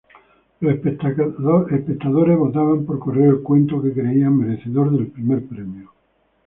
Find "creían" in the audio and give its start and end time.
3.93-4.35